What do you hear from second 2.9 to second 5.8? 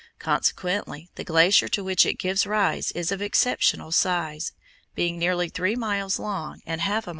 is of exceptional size, being nearly three